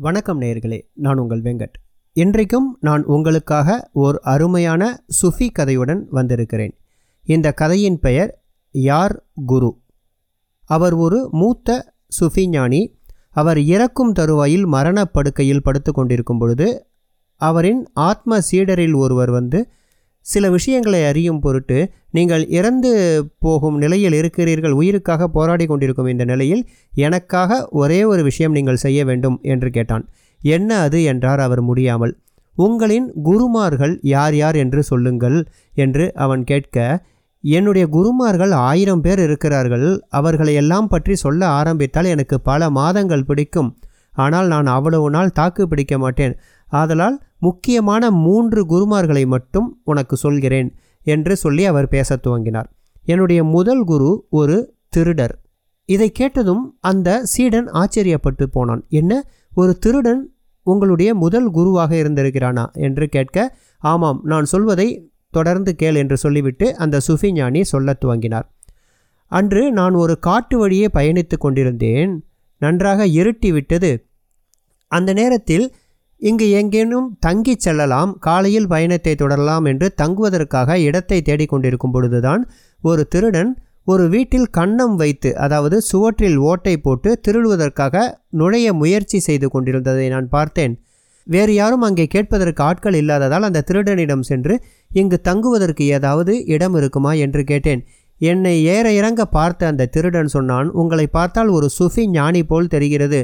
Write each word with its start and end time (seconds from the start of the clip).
வணக்கம் 0.00 0.40
நேயர்களே 0.40 0.80
நான் 0.94 1.18
உங்கள் 1.18 1.42
வெங்கட். 1.42 1.72
இன்றைக்கும் 2.12 2.76
நான் 2.80 3.04
உங்களுக்காக 3.04 3.90
ஓர் 3.92 4.18
அருமையான 4.22 5.04
சுஃபி 5.22 5.48
கதையுடன் 5.58 6.04
வந்திருக்கிறேன். 6.10 6.78
இந்த 7.24 7.52
கதையின் 7.52 7.98
பெயர் 7.98 8.42
யார் 8.70 9.26
குரு? 9.46 9.78
அவர் 10.64 10.92
ஒரு 10.92 11.28
மூத்த 11.32 11.94
சுஃபி 12.20 12.48
ஞானி. 12.48 12.98
அவர் 13.30 13.58
இறக்கும் 13.58 14.12
தருவாயில் 14.12 14.66
மரணப்படுக்கையில் 14.66 15.62
படுத்து 15.62 15.92
கொண்டிருக்கும் 15.92 16.38
பொழுது 16.38 16.86
அவரின் 17.36 17.88
ஆத்ம 17.92 18.38
சீடரில் 18.50 18.96
ஒருவர் 18.96 19.30
வந்து 19.30 19.70
சில 20.26 20.46
விஷயங்களை 20.54 21.00
அறியும் 21.10 21.40
பொருட்டு 21.44 21.78
நீங்கள் 22.16 22.44
இறந்து 22.58 22.90
போகும் 23.38 23.76
நிலையில் 23.78 24.16
இருக்கிறீர்கள் 24.18 24.78
உயிருக்காக 24.80 25.28
போராடி 25.36 25.64
கொண்டிருக்கும் 25.66 26.10
இந்த 26.12 26.24
நிலையில் 26.24 26.62
எனக்காக 27.06 27.60
ஒரே 27.82 28.00
ஒரு 28.04 28.22
விஷயம் 28.22 28.56
நீங்கள் 28.58 28.82
செய்ய 28.84 29.00
வேண்டும் 29.10 29.36
என்று 29.52 29.70
கேட்டான். 29.70 30.04
என்ன 30.40 30.70
அது 30.86 30.98
என்றார் 31.02 31.42
அவர் 31.46 31.62
முடியாமல். 31.62 32.12
உங்களின் 32.56 33.06
குருமார்கள் 33.22 33.94
யார் 34.14 34.34
யார் 34.34 34.56
என்று 34.56 34.80
சொல்லுங்கள் 34.82 35.38
என்று 35.74 36.04
அவன் 36.24 36.42
கேட்க 36.44 36.76
என்னுடைய 37.44 37.84
குருமார்கள் 37.96 38.52
ஆயிரம் 38.68 39.02
பேர் 39.04 39.20
இருக்கிறார்கள் 39.26 39.88
அவர்களை 40.18 40.54
எல்லாம் 40.62 40.88
பற்றி 40.88 41.14
சொல்ல 41.16 41.42
ஆரம்பித்தால் 41.58 42.10
எனக்கு 42.14 42.36
பல 42.40 42.70
மாதங்கள் 42.78 43.28
பிடிக்கும். 43.28 43.70
ஆனால் 44.24 44.48
நான் 44.54 44.68
அவ்வளவு 44.76 45.08
நாள் 45.16 45.36
தாக்கு 45.38 45.64
பிடிக்க 45.68 45.96
மாட்டேன். 46.04 46.34
ஆதலால் 46.72 47.16
முக்கியமான 47.38 48.10
மூன்று 48.10 48.66
குருமார்களை 48.66 49.26
மட்டும் 49.26 49.80
உனக்கு 49.84 50.16
சொல்கிறேன் 50.16 50.74
என்று 51.02 51.36
சொல்லி 51.36 51.64
அவர் 51.64 51.88
பேசத் 51.88 52.26
துவங்கினார். 52.26 52.64
என்னுடைய 53.04 53.44
முதல் 53.44 53.84
குரு 53.84 54.26
ஒரு 54.30 54.74
திருடர். 54.88 55.42
இதை 55.84 56.10
கேட்டதும் 56.10 56.76
அந்த 56.80 57.24
சீடன் 57.24 57.66
ஆச்சரியப்பட்டு 57.66 58.42
போனான். 58.42 58.84
என்ன? 58.88 59.30
ஒரு 59.54 59.78
திருடன் 59.78 60.32
உங்களுடைய 60.62 61.14
முதல் 61.14 61.50
குருவாக 61.50 61.96
இருந்திருக்கிறானா? 61.96 62.72
என்று 62.72 63.08
கேட்க 63.08 63.56
ஆமாம் 63.78 64.20
நான் 64.24 64.44
சொல்வதை 64.44 65.10
தொடர்ந்து 65.30 65.76
கேள் 65.76 65.94
என்று 65.94 66.16
சொல்லிவிட்டு 66.16 66.76
அந்த 66.76 67.00
சுஃபி 67.08 67.32
ஞானி 67.32 67.64
சொல்லத் 67.64 68.04
துவங்கினார். 68.04 68.50
அன்று 69.26 69.72
நான் 69.72 69.94
ஒரு 69.94 70.18
காட்டு 70.18 70.58
வழியே 70.58 70.88
பயணித்து 70.94 71.38
கொண்டிருந்தேன். 71.38 72.24
நன்றாக 72.58 73.06
இருட்டி 73.06 73.52
விட்டது 73.52 74.06
அந்த 74.86 75.12
நேரத்தில் 75.12 75.74
இங்கு 76.20 76.46
எங்கேனும் 76.50 77.08
தங்கிச் 77.26 77.58
செல்லலாம் 77.58 78.12
காலையில் 78.18 78.66
பயணத்தை 78.66 79.14
தொடரலாம் 79.14 79.64
என்று 79.64 79.86
தங்குவதற்காக 79.96 80.78
இடத்தை 80.78 81.18
தேடிக்கொண்டிருக்கும் 81.22 81.92
பொழுதுதான் 81.92 82.42
ஒரு 82.82 83.02
திருடன் 83.06 83.50
ஒரு 83.86 84.08
வீட்டில் 84.08 84.48
கன்னம் 84.56 84.96
வைத்து 84.96 85.30
அதாவது 85.36 85.76
சுவற்றில் 85.80 86.36
ஓட்டை 86.36 86.74
போட்டு 86.76 87.10
திருடுவதற்காக 87.28 88.02
நுழைய 88.30 88.72
முயற்சி 88.72 89.18
செய்து 89.18 89.46
கொண்டிருந்ததை 89.48 90.08
நான் 90.08 90.28
பார்த்தேன். 90.28 90.74
வேறு 91.26 91.54
யாரும் 91.54 91.80
அங்கே 91.80 92.06
கேட்பதற்கு 92.06 92.62
ஆட்கள் 92.62 92.94
இல்லாததால் 92.94 93.42
அந்த 93.42 93.64
திருடனிடம் 93.68 94.20
சென்று 94.20 94.54
இங்கு 94.90 95.20
தங்குவதற்கு 95.20 95.84
ஏதாவது 95.86 96.44
இடம் 96.46 96.74
இருக்குமா? 96.74 97.12
என்று 97.12 97.44
கேட்டேன். 97.44 97.82
என்னை 98.20 98.54
ஏற 98.64 98.86
இறங்க 98.92 99.22
பார்த்த 99.24 99.66
அந்த 99.66 99.86
திருடன் 99.86 100.26
சொன்னான் 100.26 100.68
உங்களை 100.72 101.06
பார்த்தால் 101.06 101.48
ஒரு 101.48 101.68
சுஃபி 101.78 102.04
ஞானி 102.10 102.42
போல் 102.42 102.66
தெரிகிறது. 102.66 103.20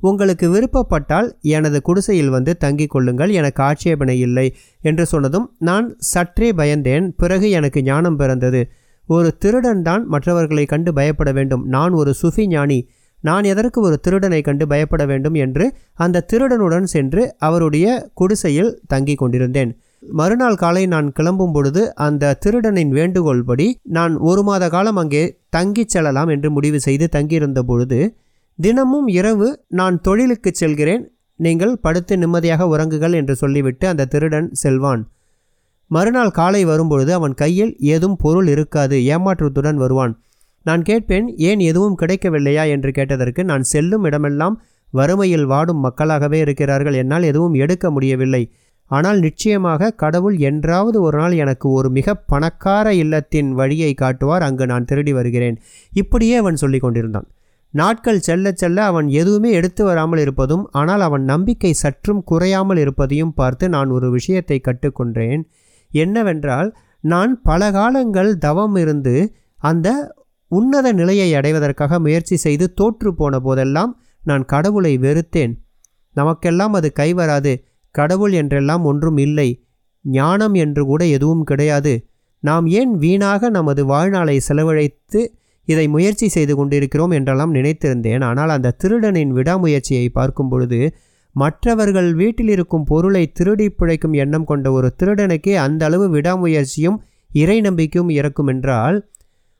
உங்களுக்கு 0.00 0.46
விருப்பப்பட்டால் 0.48 1.28
எனது 1.42 1.82
குடிசையில் 1.82 2.28
வந்து 2.28 2.56
தங்கிக் 2.56 2.90
கொள்ளுங்கள் 2.90 3.30
எனக்கு 3.30 3.62
ஆட்சேபனை 3.62 4.18
இல்லை 4.18 4.54
என்று 4.82 5.06
சொன்னதும் 5.06 5.46
நான் 5.58 5.96
சற்றே 5.98 6.52
பயந்தேன் 6.52 7.08
பிறகு 7.16 7.50
எனக்கு 7.50 7.82
ஞானம் 7.82 8.16
பிறந்தது. 8.16 8.60
ஒரு 9.08 9.36
திருடன் 9.38 9.82
தான் 9.82 10.06
மற்றவர்களை 10.06 10.64
கண்டு 10.64 10.92
பயப்பட 10.92 11.32
வேண்டும். 11.32 11.64
நான் 11.66 11.92
ஒரு 11.92 12.14
சுஃபி 12.22 12.46
ஞானி. 12.46 12.78
நான் 13.22 13.44
எதற்கு 13.44 13.80
ஒரு 13.80 13.96
திருடனை 14.00 14.40
கண்டு 14.42 14.66
பயப்பட 14.66 15.06
வேண்டும் 15.06 15.34
என்று 15.34 15.64
அந்த 15.94 16.24
திருடனுடன் 16.32 16.84
சென்று 16.84 17.34
அவருடைய 17.38 17.86
குடிசையில் 18.14 18.80
தங்கி 18.86 19.14
கொண்டிருந்தேன். 19.14 19.72
மறுநாள் 20.12 20.54
காலை 20.54 20.86
நான் 20.86 21.12
கிளம்பும் 21.12 21.52
பொழுது 21.52 21.94
அந்த 21.94 22.34
திருடனின் 22.44 22.88
வேண்டுகோள்படி 22.88 23.66
நான் 23.82 24.16
ஒரு 24.16 24.42
மாத 24.42 24.68
காலம் 24.68 24.96
அங்கே 24.96 25.22
தங்கிச் 25.56 25.88
செல்லலாம் 25.88 26.28
என்று 26.28 26.50
முடிவு 26.50 26.80
செய்து 26.80 27.08
தங்கியிருந்த 27.08 27.62
பொழுது 27.62 27.98
தினமும் 28.60 29.08
இரவு 29.08 29.64
நான் 29.68 30.00
தொழிலுக்கு 30.00 30.50
செல்கிறேன். 30.54 31.04
நீங்கள் 31.40 31.78
படுத்து 31.78 32.18
நிம்மதியாக 32.18 32.66
உறங்குகள் 32.66 33.12
என்று 33.12 33.34
சொல்லிவிட்டு 33.34 33.88
அந்த 33.88 34.04
திருடன் 34.04 34.48
செல்வான். 34.52 35.02
மறுநாள் 35.90 36.30
காலை 36.30 36.64
வரும்பொழுது 36.64 37.12
அவன் 37.12 37.34
கையில் 37.34 37.76
ஏதும் 37.78 38.16
பொருள் 38.16 38.46
இருக்காது. 38.46 38.96
ஏமாற்றத்துடன் 39.06 39.74
வருவான். 39.74 40.14
நான் 40.62 40.82
கேட்பேன் 40.82 41.36
ஏன் 41.36 41.58
எதுவும் 41.58 41.98
கிடைக்கவில்லையா? 41.98 42.68
என்று 42.68 42.92
கேட்டதற்கு 42.92 43.44
நான் 43.44 43.62
செல்லும் 43.62 44.04
இடமெல்லாம் 44.04 44.62
வறுமையில் 44.90 45.44
வாடும் 45.44 45.80
மக்களாகவே 45.80 46.38
இருக்கிறார்கள். 46.38 46.94
என்னால் 46.94 47.22
எதுவும் 47.22 47.54
எடுக்க 47.54 47.90
முடியவில்லை. 47.90 48.42
ஆனால் 48.90 49.18
நிச்சயமாக 49.18 49.90
கடவுள் 49.90 50.36
என்றாவது 50.36 51.02
ஒரு 51.02 51.18
நாள் 51.18 51.32
எனக்கு 51.32 51.70
ஒரு 51.70 51.90
மிக 51.90 52.14
பணக்கார 52.14 52.94
இல்லத்தின் 52.94 53.52
வழியை 53.52 53.94
காட்டுவார். 53.94 54.42
அங்கு 54.42 54.66
நான் 54.66 54.84
திருடி 54.84 55.12
வருகிறேன். 55.12 55.58
இப்படியே 55.92 56.36
அவன் 56.36 56.56
சொல்லி 56.56 56.78
கொண்டிருந்தான். 56.78 57.28
நாட்கள் 57.74 58.20
செல்ல 58.20 58.52
செல்ல 58.52 58.78
அவன் 58.84 59.08
எதுவுமே 59.08 59.50
எடுத்து 59.52 59.82
வராமல் 59.84 60.18
இருப்பதும் 60.18 60.64
ஆனால் 60.70 61.00
அவன் 61.00 61.24
நம்பிக்கை 61.24 61.72
சற்றும் 61.72 62.22
குறையாமல் 62.24 62.76
இருப்பதையும் 62.76 63.34
பார்த்து 63.34 63.64
நான் 63.68 63.90
ஒரு 63.90 64.08
விஷயத்தை 64.10 64.58
கற்றுக்கொண்டேன். 64.60 65.42
என்னவென்றால் 65.90 66.70
நான் 67.04 67.32
பல 67.42 67.70
காலங்கள் 67.70 68.30
தவம் 68.38 68.76
இருந்து 68.76 69.14
அந்த 69.60 69.88
உன்னத 70.50 70.88
நிலையை 70.92 71.28
அடைவதற்காக 71.34 71.98
முயற்சி 71.98 72.36
செய்து 72.36 72.66
தோற்று 72.72 73.10
போன 73.14 73.40
போதெல்லாம் 73.40 73.92
நான் 74.22 74.44
கடவுளை 74.44 74.92
வெறுத்தேன். 74.98 75.54
நமக்கெல்லாம் 76.16 76.72
அது 76.72 76.88
கைவராது 76.96 77.52
கடவுள் 77.94 78.32
என்றெல்லாம் 78.32 78.84
ஒன்றும் 78.84 79.18
இல்லை. 79.18 79.48
ஞானம் 80.04 80.54
என்று 80.54 80.82
கூட 80.84 81.02
எதுவும் 81.06 81.44
கிடையாது. 81.44 81.92
நாம் 82.42 82.66
ஏன் 82.70 82.92
வீணாக 82.96 83.50
நமது 83.50 83.82
வாழ்நாளை 83.86 84.36
செலவழித்து 84.38 85.20
இதை 85.68 85.84
முயற்சி 85.94 86.26
செய்து 86.36 86.54
கொண்டிருக்கிறோம் 86.56 87.14
என்றெல்லாம் 87.18 87.54
நினைத்திருந்தேன். 87.54 88.22
ஆனால் 88.30 88.52
அந்த 88.56 88.74
திருடனின் 88.82 89.32
விடாமுயற்சியை 89.38 90.06
பார்க்கும் 90.18 90.50
பொழுது 90.52 90.80
மற்றவர்கள் 91.36 92.10
வீட்டில் 92.20 92.50
இருக்கும் 92.54 92.86
பொருளை 92.90 93.24
திருடி 93.38 93.66
பிழைக்கும் 93.70 94.14
எண்ணம் 94.22 94.46
கொண்ட 94.50 94.66
ஒரு 94.72 94.88
திருடனுக்கே 95.00 95.54
அந்த 95.66 95.82
அளவு 95.88 96.06
விடாமுயற்சியும் 96.16 96.98
இறை 97.40 97.58
நம்பிக்கையும் 97.60 98.12
இறக்கும் 98.18 98.50
என்றால் 98.52 98.98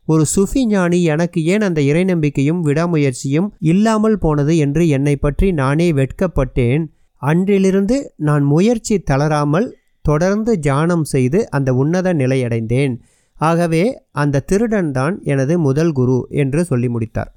ஒரு 0.09 0.25
சுஃபி 0.35 0.63
ஞானி 0.67 0.99
எனக்கு 1.13 1.41
ஏன் 1.55 1.65
அந்த 1.67 1.81
இறை 1.89 2.05
நம்பிக்கையும் 2.05 2.61
விடாமுயற்சியும் 2.67 3.49
இல்லாமல் 3.73 4.19
போனது 4.19 4.53
என்று 4.57 4.83
என்னை 4.97 5.15
பற்றி 5.17 5.49
நானே 5.53 5.89
வெட்கப்பட்டேன். 5.93 6.85
அன்றிலிருந்து 7.23 7.97
நான் 8.29 8.45
முயற்சி 8.53 8.97
தளராமல் 9.11 9.69
தொடர்ந்து 10.05 10.53
தியானம் 10.59 11.07
செய்து 11.13 11.39
அந்த 11.51 11.71
உன்னத 11.75 12.09
நிலையடைந்தேன். 12.15 12.95
ஆகவே 13.39 14.05
அந்த 14.11 14.41
திருடன் 14.41 14.93
தான் 14.93 15.21
எனது 15.23 15.59
முதல் 15.59 15.93
குரு 15.93 16.27
என்று 16.31 16.65
சொல்லி 16.65 16.89
முடித்தார். 16.89 17.35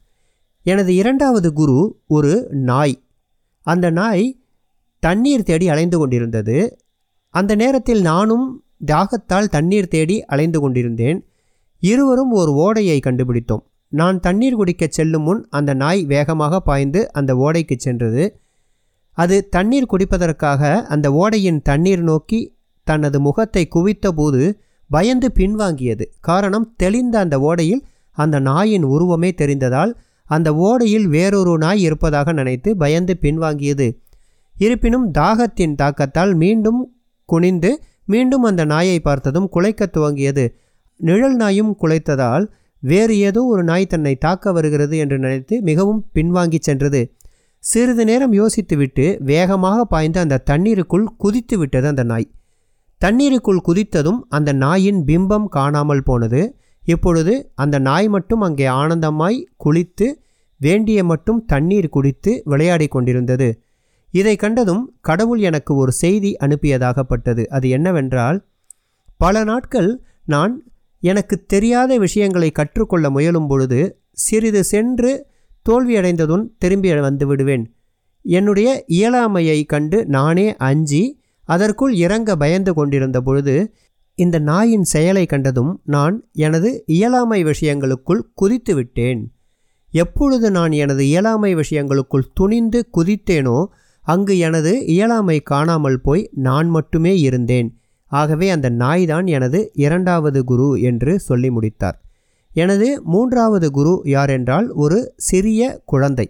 எனது 0.63 0.95
இரண்டாவது 0.95 1.53
குரு 1.53 1.99
ஒரு 2.07 2.47
நாய். 2.51 3.03
அந்த 3.61 3.89
நாய் 3.89 4.39
தண்ணீர் 4.99 5.43
தேடி 5.43 5.67
அலைந்து 5.67 5.97
கொண்டிருந்தது. 5.97 6.77
அந்த 7.29 7.55
நேரத்தில் 7.55 8.01
நானும் 8.01 8.63
தாகத்தால் 8.85 9.47
தண்ணீர் 9.47 9.87
தேடி 9.87 10.25
அலைந்து 10.25 10.59
கொண்டிருந்தேன். 10.59 11.25
இருவரும் 11.79 12.31
ஒரு 12.31 12.53
ஓடையை 12.53 12.99
கண்டுபிடித்தோம். 12.99 13.63
நான் 13.87 14.19
தண்ணீர் 14.19 14.55
குடிக்கச் 14.55 14.91
செல்லும் 14.91 15.21
முன் 15.21 15.47
அந்த 15.49 15.73
நாய் 15.73 16.05
வேகமாக 16.05 16.59
பாய்ந்து 16.59 17.13
அந்த 17.13 17.35
ஓடைக்கு 17.35 17.75
சென்றது. 17.77 18.39
அது 19.11 19.49
தண்ணீர் 19.49 19.91
குடிப்பதற்காக 19.91 20.85
அந்த 20.85 21.11
ஓடையின் 21.11 21.61
தண்ணீர் 21.61 22.01
நோக்கி 22.01 22.55
தனது 22.83 23.19
முகத்தை 23.19 23.67
குவித்தபோது 23.75 24.57
பயந்து 24.91 25.31
பின்வாங்கியது. 25.35 26.05
காரணம் 26.19 26.73
தெளிந்த 26.77 27.19
அந்த 27.19 27.39
ஓடையில் 27.39 27.81
அந்த 28.11 28.39
நாயின் 28.39 28.83
உருவமே 28.83 29.29
தெரிந்ததால் 29.37 29.93
அந்த 30.25 30.51
ஓடையில் 30.51 31.03
வேறொரு 31.03 31.57
நாய் 31.57 31.81
இருப்பதாக 31.81 32.31
நினைத்து 32.31 32.77
பயந்து 32.77 33.17
பின்வாங்கியது. 33.21 33.87
இருப்பினும் 34.57 35.11
தாகத்தின் 35.13 35.75
தாக்கத்தால் 35.75 36.33
மீண்டும் 36.35 36.79
குனிந்து 37.25 37.71
மீண்டும் 38.05 38.43
அந்த 38.43 38.65
நாயை 38.65 38.99
பார்த்ததும் 38.99 39.49
குலைக்கத் 39.55 39.97
துவங்கியது. 39.97 40.45
நிழல் 40.97 41.35
நாயும் 41.35 41.77
குலைத்ததால் 41.81 42.45
வேறு 42.79 43.19
ஏதோ 43.19 43.43
ஒரு 43.43 43.63
நாய் 43.63 43.85
தன்னை 43.85 44.15
தாக்க 44.15 44.51
வருகிறது 44.51 44.97
என்று 44.97 45.19
நினைத்து 45.19 45.61
மிகவும் 45.61 46.05
பின்வாங்கி 46.15 46.59
சென்றது. 46.59 47.01
சிறிது 47.59 48.05
நேரம் 48.05 48.33
யோசித்துவிட்டு 48.33 49.17
வேகமாக 49.19 49.85
பாய்ந்து 49.85 50.19
அந்த 50.19 50.37
தண்ணீருக்குள் 50.37 51.07
குதித்து 51.17 51.57
விட்டது 51.57 51.87
அந்த 51.87 52.03
நாய். 52.03 52.29
தண்ணீருக்குள் 53.01 53.65
குதித்ததும் 53.67 54.19
அந்த 54.29 54.53
நாயின் 54.53 54.99
பிம்பம் 55.05 55.47
காணாமல் 55.47 56.03
போனது. 56.03 56.55
இப்பொழுது 56.85 57.51
அந்த 57.53 57.79
நாய் 57.79 58.07
மட்டும் 58.07 58.41
அங்கே 58.41 58.65
ஆனந்தமாய் 58.65 59.43
குளித்து 59.65 60.07
வேண்டிய 60.57 61.03
மட்டும் 61.03 61.45
தண்ணீர் 61.45 61.89
குடித்து 61.89 62.41
விளையாடி 62.45 62.87
கொண்டிருந்தது. 62.87 63.61
இதை 64.11 64.35
கண்டதும் 64.35 64.97
கடவுள் 65.01 65.39
எனக்கு 65.39 65.75
ஒரு 65.75 65.91
செய்தி 65.91 66.35
அனுப்பியதாகப்பட்டது. 66.39 67.45
அது 67.45 67.69
என்னவென்றால் 67.69 68.45
பல 69.17 69.43
நாட்கள் 69.43 70.03
நான் 70.25 70.53
எனக்கு 70.99 71.45
தெரியாத 71.45 71.97
விஷயங்களை 71.97 72.51
கற்றுக்கொள்ள 72.51 73.09
முயலும் 73.09 73.47
பொழுது 73.47 73.79
சிறிது 74.11 74.63
சென்று 74.63 75.27
தோல்வியடைந்ததும் 75.69 76.45
திரும்பி 76.57 76.93
வந்து 76.99 77.27
விடுவேன். 77.27 77.73
என்னுடைய 78.21 78.85
இயலாமையை 78.87 79.65
கண்டு 79.65 80.05
நானே 80.05 80.55
அஞ்சி 80.55 81.20
அதற்குள் 81.53 81.93
இறங்க 81.95 82.29
பயந்து 82.35 82.71
கொண்டிருந்த 82.73 83.17
பொழுது 83.21 83.55
இந்த 84.17 84.37
நாயின் 84.39 84.83
செயலை 84.83 85.25
கண்டதும் 85.25 85.71
நான் 85.85 86.15
எனது 86.37 86.69
இயலாமை 86.87 87.39
விஷயங்களுக்குள் 87.43 88.21
குதித்து 88.33 88.73
விட்டேன். 88.75 89.21
எப்பொழுது 89.93 90.47
நான் 90.51 90.73
எனது 90.83 91.03
இயலாமை 91.07 91.51
விஷயங்களுக்குள் 91.55 92.31
துணிந்து 92.33 92.79
குதித்தேனோ 92.97 93.57
அங்கு 94.05 94.35
எனது 94.37 94.73
இயலாமை 94.85 95.37
காணாமல் 95.43 95.99
போய் 96.01 96.23
நான் 96.39 96.69
மட்டுமே 96.69 97.13
இருந்தேன். 97.19 97.69
ஆகவே 98.11 98.47
அந்த 98.49 98.67
நாய்தான் 98.81 99.27
எனது 99.27 99.59
இரண்டாவது 99.75 100.39
குரு 100.43 100.69
என்று 100.81 101.13
சொல்லி 101.19 101.49
முடித்தார். 101.49 101.97
எனது 102.55 102.87
மூன்றாவது 103.03 103.67
குரு 103.71 103.93
யாரென்றால் 104.05 104.67
ஒரு 104.75 104.97
சிறிய 105.17 105.81
குழந்தை. 105.85 106.27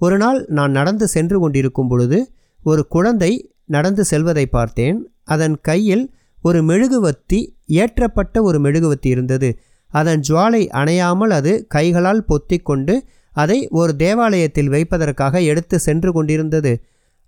ஒரு 0.00 0.16
நாள் 0.18 0.40
நான் 0.48 0.70
நடந்து 0.70 1.06
சென்று 1.08 1.38
கொண்டிருக்கும் 1.38 1.88
பொழுது 1.88 2.18
ஒரு 2.62 2.82
குழந்தை 2.86 3.32
நடந்து 3.70 4.04
செல்வதை 4.04 4.46
பார்த்தேன். 4.46 4.98
அதன் 5.24 5.56
கையில் 5.60 6.04
ஒரு 6.42 6.60
மெழுகுவத்தி 6.62 7.40
ஏற்றப்பட்ட 7.72 8.42
ஒரு 8.42 8.58
மெழுகுவத்தி 8.60 9.10
இருந்தது. 9.14 9.48
அதன் 9.90 10.22
ஜுவாலை 10.28 10.62
அணையாமல் 10.68 11.30
அது 11.30 11.52
கைகளால் 11.66 12.24
பொத்தி 12.28 12.58
கொண்டு 12.62 12.94
அதை 13.32 13.58
ஒரு 13.70 13.92
தேவாலயத்தில் 13.96 14.68
வைப்பதற்காக 14.68 15.42
எடுத்து 15.42 15.78
சென்று 15.78 16.12
கொண்டிருந்தது. 16.12 16.72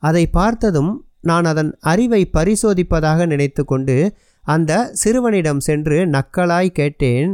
அதை 0.03 0.27
பார்த்ததும் 0.27 0.93
நான் 1.21 1.45
அதன் 1.45 1.71
அறிவை 1.81 2.23
பரிசோதிப்பதாக 2.33 3.27
நினைத்து 3.27 3.65
கொண்டு 3.65 3.97
அந்த 4.45 4.73
சிறுவனிடம் 4.93 5.61
சென்று 5.61 5.99
நக்கலாய் 6.07 6.77
கேட்டேன் 6.79 7.33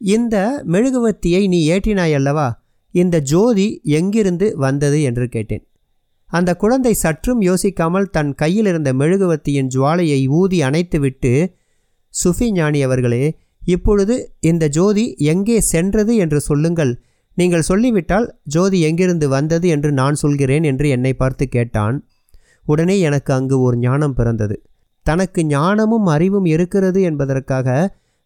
இந்த 0.00 0.36
மெழுகுவத்தியை 0.66 1.42
நீ 1.48 1.60
ஏற்றினாய் 1.70 2.14
அல்லவா? 2.14 2.48
இந்த 2.94 3.16
ஜோதி 3.20 3.80
எங்கிருந்து 3.84 4.46
வந்தது? 4.56 5.02
என்று 5.02 5.26
கேட்டேன். 5.28 5.64
அந்த 6.32 6.50
குழந்தை 6.56 6.92
சற்றும் 6.94 7.40
யோசிக்காமல் 7.40 8.12
தன் 8.16 8.32
கையில் 8.34 8.68
இருந்த 8.70 8.90
மெழுகுவத்தியின் 8.92 9.70
ஜுவாலையை 9.74 10.20
ஊதி 10.40 10.58
அணைத்துவிட்டு 10.62 11.32
சுஃபி 12.14 12.48
ஞானி 12.50 12.80
அவர்களே 12.82 13.24
இப்பொழுது 13.62 14.14
இந்த 14.40 14.64
ஜோதி 14.68 15.04
எங்கே 15.32 15.58
சென்றது 15.72 16.12
என்று 16.16 16.38
சொல்லுங்கள். 16.40 16.92
நீங்கள் 17.36 17.68
சொல்லிவிட்டால் 17.68 18.26
ஜோதி 18.54 18.78
எங்கிருந்து 18.80 19.26
வந்தது 19.28 19.66
என்று 19.68 19.90
நான் 19.92 20.14
சொல்கிறேன் 20.14 20.64
என்று 20.70 20.86
என்னை 20.88 21.12
பார்த்து 21.12 21.44
கேட்டான். 21.48 21.96
உடனே 22.66 22.96
எனக்கு 23.00 23.30
அங்கு 23.34 23.56
ஒரு 23.60 23.76
ஞானம் 23.76 24.14
பிறந்தது. 24.14 24.56
தனக்கு 25.06 25.40
ஞானமும் 25.46 26.06
அறிவும் 26.06 26.48
இருக்கிறது 26.54 27.00
என்பதற்காக 27.02 27.68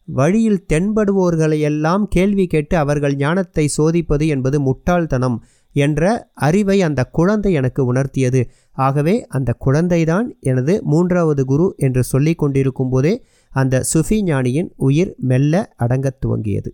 வழியில் 0.08 0.64
தென்படுவோர்களையெல்லாம் 0.73 2.03
கேள்வி 2.08 2.44
கேட்டு 2.47 2.75
அவர்கள் 2.76 3.14
ஞானத்தை 3.17 3.64
சோதிப்பது 3.79 4.25
என்பது 4.26 4.58
முட்டாள்தனம். 4.61 5.38
என்ற 5.76 6.31
அறிவை 6.34 6.82
அந்த 6.82 7.05
குழந்தை 7.05 7.52
எனக்கு 7.52 7.94
உணர்த்தியது. 7.94 8.49
ஆகவே 8.73 9.26
அந்த 9.26 9.55
குழந்தைதான் 9.67 10.26
எனது 10.40 10.82
மூன்றாவது 10.84 11.44
குரு 11.44 11.75
என்று 11.76 12.02
சொல்லி 12.02 12.34
கொண்டிருக்கும் 12.34 12.88
போதே 12.88 13.25
அந்த 13.50 13.84
சுஃபி 13.94 14.23
ஞானியின் 14.23 14.73
உயிர் 14.76 15.14
மெல்ல 15.19 15.75
அடங்கத் 15.76 16.25
துவங்கியது. 16.26 16.70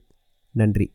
நன்றி. 0.50 0.92